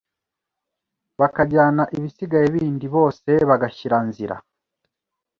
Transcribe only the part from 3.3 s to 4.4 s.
bagashyira nzira